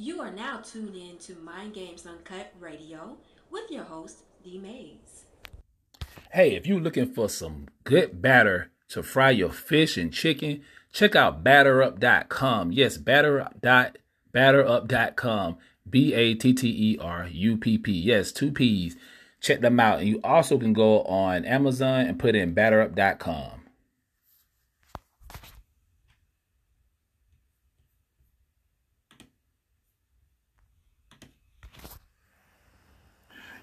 [0.00, 3.16] You are now tuned in to Mind Games Uncut Radio
[3.50, 5.24] with your host, D Mayes.
[6.30, 11.16] Hey, if you're looking for some good batter to fry your fish and chicken, check
[11.16, 12.70] out batterup.com.
[12.70, 15.56] Yes, batter.batterup.com.
[15.90, 17.90] B A T T E R U P P.
[17.90, 18.94] Yes, two P's.
[19.40, 19.98] Check them out.
[19.98, 23.57] And you also can go on Amazon and put in batterup.com.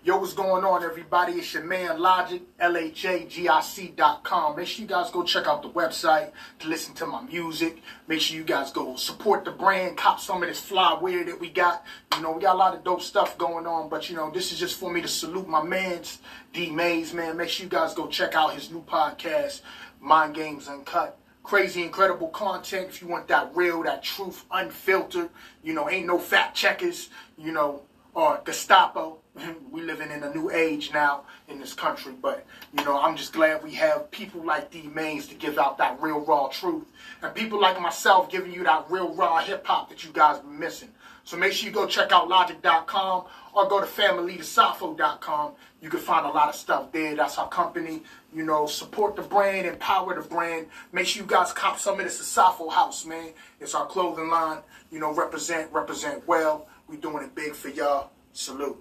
[0.05, 1.33] Yo, what's going on, everybody?
[1.33, 4.55] It's your man Logic, L-H-A-G-I-C.com.
[4.55, 7.81] Make sure you guys go check out the website to listen to my music.
[8.07, 11.39] Make sure you guys go support the brand, cop some of this fly wear that
[11.39, 11.83] we got.
[12.15, 14.51] You know, we got a lot of dope stuff going on, but you know, this
[14.51, 16.19] is just for me to salute my mans,
[16.53, 17.35] D Mayes, man.
[17.35, 19.61] Make sure you guys go check out his new podcast,
[19.99, 22.87] Mind Games Uncut crazy, incredible content.
[22.89, 25.29] If you want that real, that truth, unfiltered,
[25.63, 27.83] you know, ain't no fact checkers, you know,
[28.15, 29.19] or Gestapo.
[29.69, 32.45] We living in a new age now in this country, but
[32.77, 36.01] you know, I'm just glad we have people like D Mains to give out that
[36.01, 36.85] real raw truth,
[37.21, 40.57] and people like myself giving you that real raw hip hop that you guys been
[40.57, 40.89] missing.
[41.25, 45.53] So make sure you go check out logic.com or go to familydesafo.com.
[45.81, 47.15] You can find a lot of stuff there.
[47.15, 48.03] That's our company.
[48.33, 50.67] You know, support the brand, empower the brand.
[50.93, 53.31] Make sure you guys cop some of this Asafo house, man.
[53.59, 54.59] It's our clothing line.
[54.91, 56.67] You know, represent, represent well.
[56.87, 58.11] We doing it big for y'all.
[58.31, 58.77] Salute.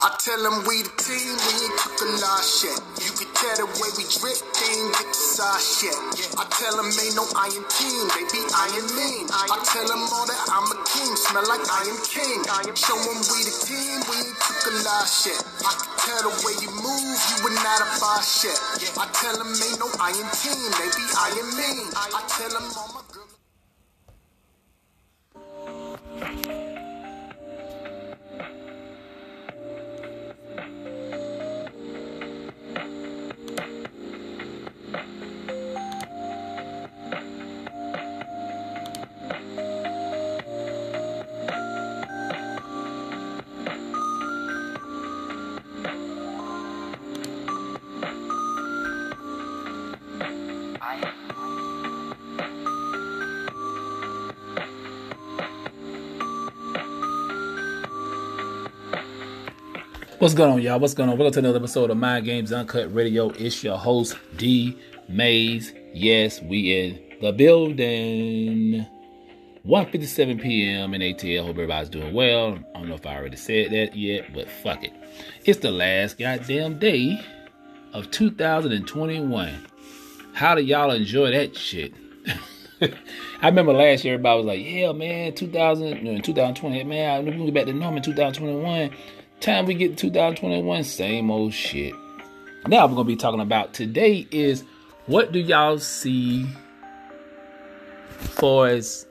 [0.00, 2.76] I tell them we the team, we ain't a lot shit.
[3.00, 5.96] You can tell the way we drip, they ain't get the side shit.
[6.36, 9.24] I tell them ain't no iron team, they be iron mean.
[9.32, 12.44] I tell them all that I'm a king, smell like I am king.
[12.76, 15.40] Show them we the team, we ain't a lot shit.
[15.64, 18.56] I can tell the way you move, you would not buy shit.
[19.00, 21.88] I tell them ain't no iron team, they be iron mean.
[21.96, 23.02] I tell them all my
[60.20, 60.78] What's going on, y'all?
[60.78, 61.16] What's going on?
[61.16, 63.30] Welcome to another episode of Mind Games Uncut Radio.
[63.30, 64.76] It's your host, D
[65.08, 65.72] Mayes.
[65.94, 68.86] Yes, we in the building.
[69.66, 70.92] 1.57 p.m.
[70.92, 71.46] in ATL.
[71.46, 72.58] Hope everybody's doing well.
[72.74, 74.92] I don't know if I already said that yet, but fuck it.
[75.46, 77.18] It's the last goddamn day
[77.94, 79.66] of 2021.
[80.34, 81.94] How do y'all enjoy that shit?
[83.40, 87.44] I remember last year everybody was like, yeah, man, 2000, no, 2020, man, I'm gonna
[87.46, 88.90] get back to normal in 2021.
[89.40, 91.94] Time we get 2021, same old shit.
[92.66, 94.64] Now we're gonna be talking about today is
[95.06, 96.46] what do y'all see
[98.18, 99.06] for as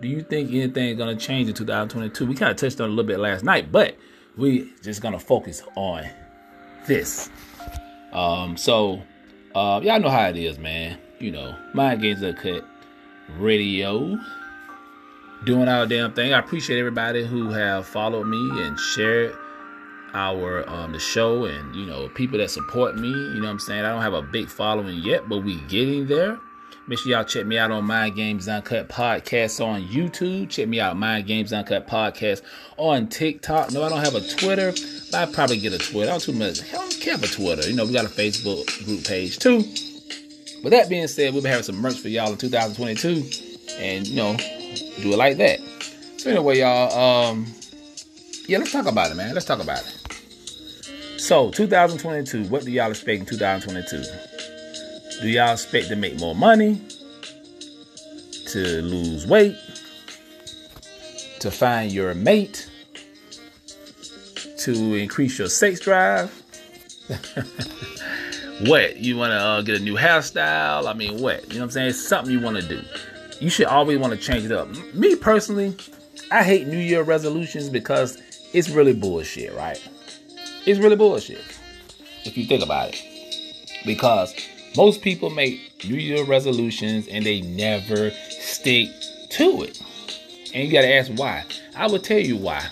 [0.00, 2.26] do you think anything's gonna change in 2022?
[2.26, 3.94] We kind of touched on a little bit last night, but
[4.36, 6.04] we just gonna focus on
[6.88, 7.30] this.
[8.12, 9.00] Um, so
[9.54, 10.98] uh, y'all know how it is, man.
[11.20, 12.64] You know, Mind Games Uncut
[13.38, 14.18] Radio
[15.44, 16.32] doing our damn thing.
[16.32, 19.36] I appreciate everybody who have followed me and shared
[20.14, 23.08] our um the show and you know people that support me.
[23.08, 23.84] You know I'm saying?
[23.84, 26.40] I don't have a big following yet, but we getting there.
[26.86, 30.50] Make sure y'all check me out on Mind Games Uncut Podcast on YouTube.
[30.50, 32.42] Check me out, Mind Games Uncut Podcast
[32.76, 33.72] on TikTok.
[33.72, 34.70] No, I don't have a Twitter.
[35.10, 36.10] But I probably get a Twitter.
[36.10, 36.62] I don't too much.
[36.62, 37.66] I don't care for Twitter.
[37.66, 39.64] You know, we got a Facebook group page too.
[40.62, 43.30] With that being said, we'll be having some merch for y'all in 2022.
[43.78, 45.60] And, you know, do it like that.
[46.18, 46.92] So anyway, y'all,
[47.30, 47.46] um,
[48.46, 49.32] yeah, let's talk about it, man.
[49.32, 50.03] Let's talk about it.
[51.24, 55.22] So, 2022, what do y'all expect in 2022?
[55.22, 56.78] Do y'all expect to make more money?
[58.48, 59.56] To lose weight?
[61.40, 62.70] To find your mate?
[64.58, 66.30] To increase your sex drive?
[68.66, 68.98] what?
[68.98, 70.86] You want to uh, get a new hairstyle?
[70.86, 71.48] I mean, what?
[71.48, 71.88] You know what I'm saying?
[71.88, 72.82] It's something you want to do.
[73.40, 74.68] You should always want to change it up.
[74.92, 75.74] Me personally,
[76.30, 78.20] I hate New Year resolutions because
[78.52, 79.80] it's really bullshit, right?
[80.66, 81.42] It's really bullshit
[82.24, 83.02] if you think about it.
[83.84, 84.34] Because
[84.76, 88.88] most people make New Year resolutions and they never stick
[89.30, 89.80] to it.
[90.54, 91.44] And you got to ask why.
[91.76, 92.66] I will tell you why.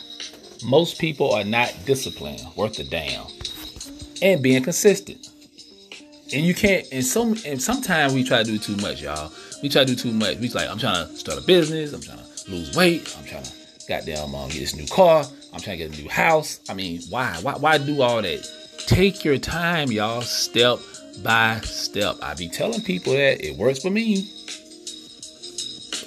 [0.64, 3.26] Most people are not disciplined, worth a damn,
[4.22, 5.28] and being consistent.
[6.32, 6.86] And you can't.
[6.92, 7.36] And some.
[7.44, 9.32] And sometimes we try to do too much, y'all.
[9.62, 10.38] We try to do too much.
[10.38, 11.92] We like, I'm trying to start a business.
[11.92, 13.14] I'm trying to lose weight.
[13.18, 13.52] I'm trying to
[13.88, 15.24] Goddamn, um, get this new car.
[15.52, 16.60] I'm trying to get a new house.
[16.69, 17.38] I mean, why?
[17.43, 17.54] Why?
[17.54, 18.49] Why do all that?
[18.87, 20.22] Take your time, y'all.
[20.22, 20.78] Step
[21.22, 22.16] by step.
[22.22, 24.28] I be telling people that it works for me.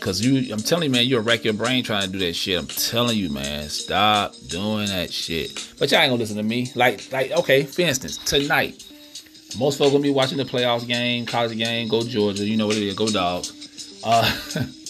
[0.02, 2.60] Cause you, I'm telling you, man, you'll wreck your brain trying to do that shit.
[2.60, 5.74] I'm telling you, man, stop doing that shit.
[5.80, 6.72] But y'all ain't gonna listen to me.
[6.76, 8.86] Like, like, okay, for instance, tonight,
[9.58, 12.46] most folks gonna be watching the playoffs game, college game, go Georgia.
[12.46, 14.00] You know what it is, go dogs.
[14.04, 14.32] Uh,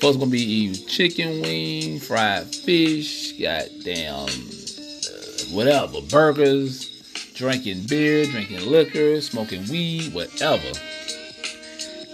[0.00, 6.88] folks gonna be eating chicken wing, fried fish, goddamn, uh, whatever, burgers,
[7.34, 10.72] drinking beer, drinking liquor, smoking weed, whatever.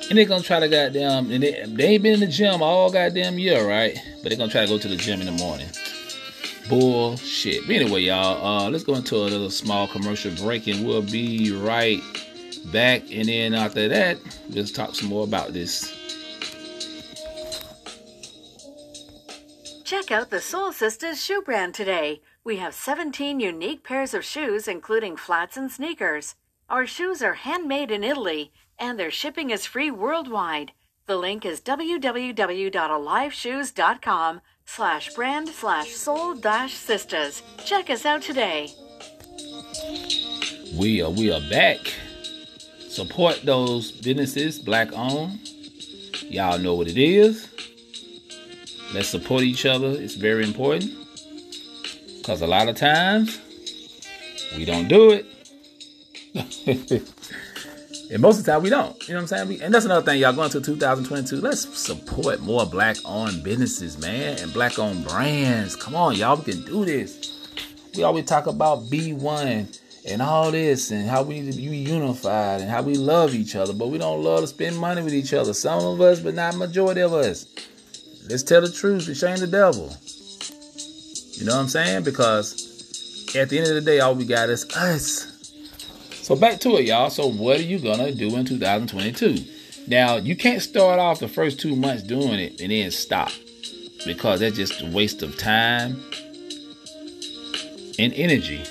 [0.08, 2.90] And they're gonna try to goddamn, and they, they ain't been in the gym all
[2.90, 3.96] goddamn year, right?
[4.20, 5.68] But they're gonna try to go to the gym in the morning.
[6.68, 7.66] Bullshit.
[7.68, 11.52] But anyway, y'all, uh, let's go into a little small commercial break and we'll be
[11.52, 12.00] right
[12.72, 13.02] back.
[13.12, 14.18] And then after that,
[14.50, 15.92] let's talk some more about this.
[19.86, 22.20] Check out the Soul Sisters shoe brand today.
[22.42, 26.34] We have 17 unique pairs of shoes, including flats and sneakers.
[26.68, 28.50] Our shoes are handmade in Italy,
[28.80, 30.72] and their shipping is free worldwide.
[31.06, 37.44] The link is www.aliveshoes.com slash brand slash soul dash sisters.
[37.64, 38.72] Check us out today.
[40.76, 41.78] We are we are back.
[42.88, 45.48] Support those businesses, black owned.
[46.22, 47.52] Y'all know what it is.
[48.96, 49.88] Let's support each other.
[49.88, 50.90] It's very important.
[52.24, 53.38] Cause a lot of times
[54.56, 55.26] we don't do it.
[58.10, 58.96] and most of the time we don't.
[59.06, 59.60] You know what I'm saying?
[59.60, 61.42] And that's another thing, y'all going to 2022.
[61.42, 65.76] Let's support more black owned businesses, man, and black owned brands.
[65.76, 67.50] Come on, y'all, we can do this.
[67.94, 69.78] We always talk about B1
[70.08, 73.56] and all this and how we need to be unified and how we love each
[73.56, 75.52] other, but we don't love to spend money with each other.
[75.52, 77.44] Some of us, but not majority of us.
[78.28, 79.96] Let's tell the truth and shame the devil.
[81.32, 82.02] You know what I'm saying?
[82.02, 85.32] Because at the end of the day, all we got is us.
[86.22, 87.10] So back to it, y'all.
[87.10, 89.44] So what are you gonna do in 2022?
[89.86, 93.30] Now you can't start off the first two months doing it and then stop
[94.04, 96.02] because that's just a waste of time
[97.98, 98.64] and energy.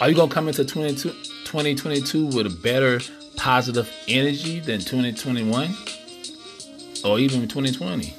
[0.00, 3.00] Are you gonna come into 2022 with a better
[3.36, 5.74] positive energy than 2021
[7.04, 8.14] or even 2020?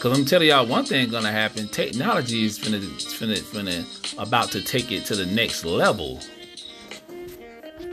[0.00, 1.68] Cause I'm telling y'all one thing gonna happen.
[1.68, 6.20] Technology is finna, finna, finna about to take it to the next level.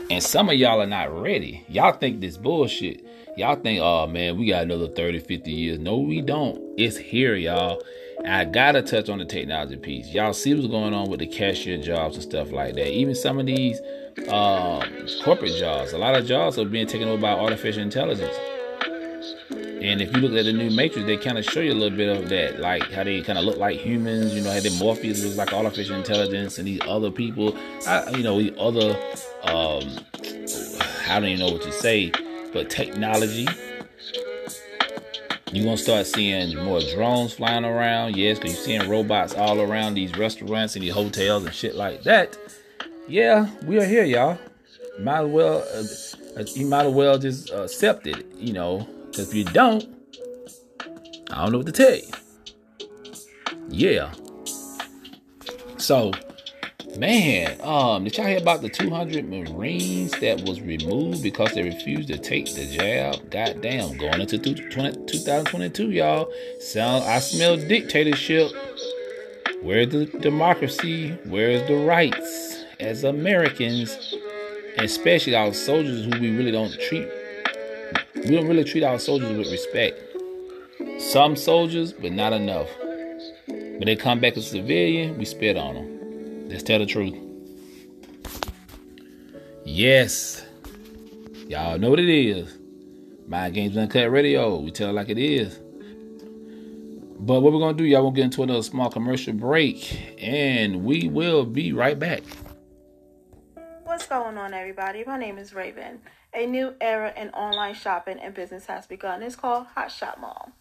[0.10, 1.64] And some of y'all are not ready.
[1.70, 3.06] Y'all think this bullshit.
[3.38, 5.80] Y'all think, oh man, we got another 30, 50 years.
[5.80, 6.60] No, we don't.
[6.78, 7.80] It's here, y'all.
[8.26, 10.08] I gotta touch on the technology piece.
[10.08, 12.92] Y'all see what's going on with the cashier jobs and stuff like that.
[12.92, 13.80] Even some of these
[14.28, 14.84] um,
[15.24, 15.94] corporate jobs.
[15.94, 18.36] A lot of jobs are being taken over by artificial intelligence.
[19.82, 21.98] And if you look at the new Matrix, they kind of show you a little
[21.98, 24.36] bit of that, like how they kind of look like humans.
[24.36, 28.24] You know, how they Morpheus looks like artificial intelligence, and these other people, I, you
[28.24, 28.92] know, these other,
[29.44, 30.00] um,
[31.08, 32.12] I don't even know what to say,
[32.52, 33.48] but technology.
[35.54, 39.94] You're gonna start seeing more drones flying around, yes, because you're seeing robots all around
[39.94, 42.38] these restaurants and these hotels and shit like that.
[43.08, 44.38] Yeah, we are here, y'all.
[45.00, 45.66] Might as well,
[46.38, 49.86] uh, you might as well just uh, accept it, you know if you don't,
[51.32, 52.12] I don't know what to tell you.
[53.70, 54.12] Yeah.
[55.78, 56.12] So,
[56.98, 62.10] man, um, did y'all hear about the 200 Marines that was removed because they refused
[62.10, 63.30] to take the jab?
[63.32, 66.32] Goddamn, going into 2022, y'all.
[66.60, 68.52] Sound, I smell dictatorship.
[69.62, 71.12] Where's the democracy?
[71.26, 74.16] Where's the rights as Americans,
[74.78, 77.08] especially our soldiers who we really don't treat
[78.16, 80.00] we don't really treat our soldiers with respect.
[81.00, 82.70] Some soldiers, but not enough.
[83.48, 86.50] When they come back as civilian, we spit on them.
[86.50, 87.16] Let's tell the truth.
[89.64, 90.44] Yes.
[91.48, 92.58] Y'all know what it is.
[93.28, 94.58] Mind Games Uncut Radio.
[94.60, 95.60] We tell it like it is.
[97.20, 100.18] But what we're going to do, y'all, we'll get into another small commercial break.
[100.20, 102.24] And we will be right back.
[103.84, 105.04] What's going on, everybody?
[105.06, 106.00] My name is Raven.
[106.34, 109.24] A new era in online shopping and business has begun.
[109.24, 110.52] It's called Hot Shop Mall.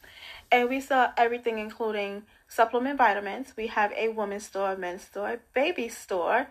[0.51, 3.53] And we sell everything, including supplement vitamins.
[3.55, 6.47] We have a women's store, men's store, baby store.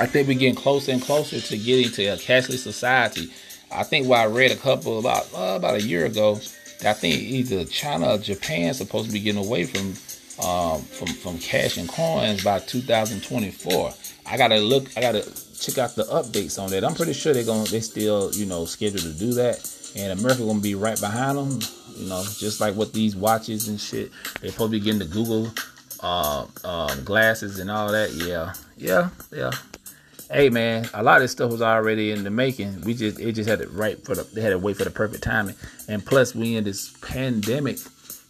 [0.00, 3.30] I think we're getting closer and closer to getting to a cashless society.
[3.70, 6.40] I think what I read a couple about uh, about a year ago,
[6.84, 9.94] I think either China or Japan supposed to be getting away from
[10.44, 13.92] um, from from cash and coins by 2024.
[14.26, 14.88] I gotta look.
[14.96, 15.22] I gotta
[15.58, 16.84] check out the updates on that.
[16.84, 19.58] I'm pretty sure they're gonna they still you know scheduled to do that,
[19.96, 21.60] and America gonna be right behind them.
[21.96, 24.10] You know, just like with these watches and shit,
[24.40, 25.50] to be getting the Google
[26.00, 28.12] uh, um, glasses and all that.
[28.12, 29.50] Yeah, yeah, yeah
[30.32, 32.80] hey man, a lot of this stuff was already in the making.
[32.82, 34.90] We just it just had to right for the they had to wait for the
[34.90, 35.56] perfect timing.
[35.88, 37.78] And plus we in this pandemic,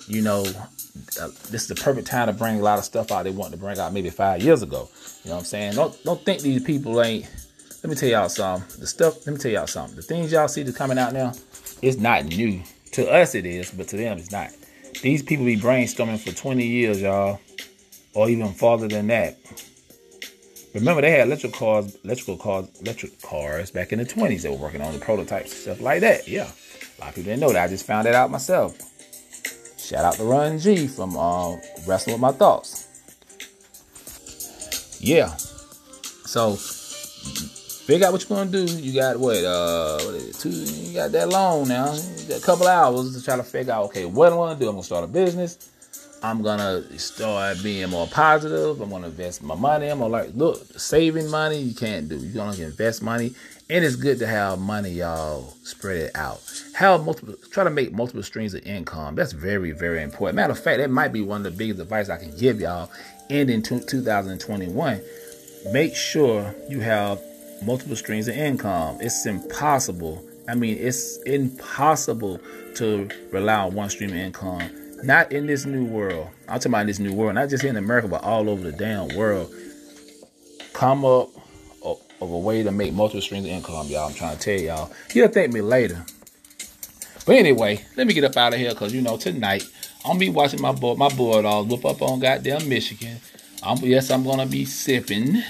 [0.06, 0.40] you know,
[1.20, 3.52] uh, this is the perfect time to bring a lot of stuff out they wanted
[3.52, 4.88] to bring out maybe five years ago.
[5.24, 5.74] You know what I'm saying?
[5.74, 7.28] Don't don't think these people ain't
[7.82, 8.80] let me tell y'all something.
[8.80, 9.96] The stuff, let me tell y'all something.
[9.96, 11.32] The things y'all see that's coming out now,
[11.82, 12.62] it's not new.
[12.92, 14.50] To us it is, but to them it's not.
[15.02, 17.40] These people be brainstorming for 20 years, y'all.
[18.14, 19.38] Or even farther than that.
[20.74, 24.42] Remember, they had electric cars, electrical cars, electric cars back in the 20s.
[24.42, 26.26] They were working on the prototypes, and stuff like that.
[26.26, 27.64] Yeah, a lot of people didn't know that.
[27.64, 28.78] I just found that out myself.
[29.78, 32.88] Shout out to Run G from uh, Wrestling with My Thoughts.
[35.00, 35.34] Yeah.
[36.24, 38.64] So figure out what you're gonna do.
[38.64, 39.36] You got what?
[39.44, 40.40] Uh, what is it?
[40.40, 40.50] Two.
[40.50, 41.92] You got that long now.
[42.34, 43.86] A couple hours to try to figure out.
[43.86, 44.68] Okay, what I'm gonna do?
[44.68, 45.58] I'm gonna start a business.
[46.24, 48.80] I'm gonna start being more positive.
[48.80, 49.88] I'm gonna invest my money.
[49.88, 51.58] I'm gonna like look saving money.
[51.58, 52.16] You can't do.
[52.16, 53.34] You're gonna invest money,
[53.68, 55.52] and it's good to have money, y'all.
[55.64, 56.40] Spread it out.
[56.74, 57.34] Have multiple.
[57.50, 59.16] Try to make multiple streams of income.
[59.16, 60.36] That's very, very important.
[60.36, 62.88] Matter of fact, that might be one of the biggest advice I can give y'all.
[63.28, 65.00] And in 2021,
[65.72, 67.20] make sure you have
[67.64, 68.98] multiple streams of income.
[69.00, 70.24] It's impossible.
[70.48, 72.40] I mean, it's impossible
[72.76, 74.70] to rely on one stream of income
[75.02, 76.28] not in this new world.
[76.48, 78.62] I'm talking about in this new world, not just here in America, but all over
[78.62, 79.52] the damn world.
[80.72, 81.28] Come up
[81.84, 84.08] of a way to make multiple streams of income, y'all.
[84.08, 84.92] I'm trying to tell y'all.
[85.12, 86.04] You'll thank me later.
[87.26, 89.64] But anyway, let me get up out of here because you know tonight
[90.04, 93.18] I'm be watching my boy, my Bulldogs whoop up on goddamn Michigan.
[93.62, 95.42] I'm, yes, I'm gonna be sipping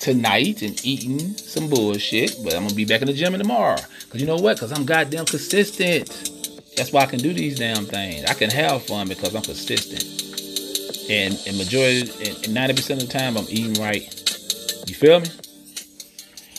[0.00, 3.78] tonight and eating some bullshit, but I'm gonna be back in the gym tomorrow.
[4.08, 4.58] Cause you know what?
[4.58, 6.29] Cause I'm goddamn consistent.
[6.80, 8.24] That's why I can do these damn things.
[8.24, 10.02] I can have fun because I'm consistent.
[11.10, 14.00] And and majority and 90% of the time I'm eating right.
[14.88, 15.26] You feel me?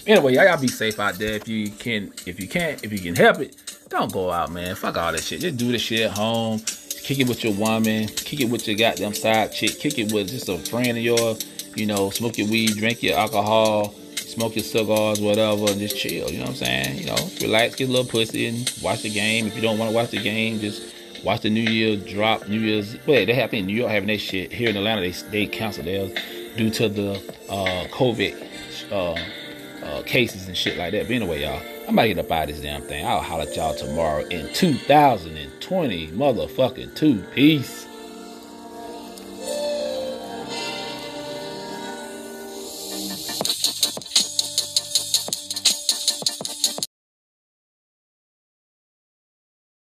[0.06, 3.00] Anyway, y'all gotta be safe out there if you can if you can't if you
[3.00, 3.56] can help it.
[3.90, 4.76] Don't go out, man.
[4.76, 5.42] Fuck all that shit.
[5.42, 6.60] Just do the shit at home.
[6.60, 8.08] Kick it with your woman.
[8.08, 9.80] Kick it with your goddamn side chick.
[9.80, 11.44] Kick it with just a friend of yours.
[11.76, 13.96] You know, smoke your weed, drink your alcohol
[14.32, 16.30] smoke your cigars, whatever, and just chill.
[16.32, 16.98] You know what I'm saying?
[17.00, 19.48] You know, relax, get a little pussy, and watch the game.
[19.48, 22.48] If you don't want to watch the game, just watch the New Year drop.
[22.48, 24.52] New Year's, wait, they have in New York having that shit.
[24.52, 26.12] Here in Atlanta, they they canceled theirs
[26.58, 27.12] due to the
[27.50, 29.16] uh, COVID uh,
[29.86, 31.08] uh, cases and shit like that.
[31.08, 33.06] But anyway, y'all, I'm about to get up out of this damn thing.
[33.06, 37.22] I'll holler at y'all tomorrow in 2020, motherfucking two.
[37.34, 37.88] Peace.